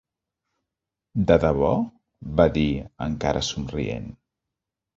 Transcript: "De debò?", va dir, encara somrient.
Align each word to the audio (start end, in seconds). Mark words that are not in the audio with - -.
"De 1.31 1.37
debò?", 1.43 1.69
va 2.41 2.49
dir, 2.57 2.65
encara 3.09 3.47
somrient. 3.53 4.13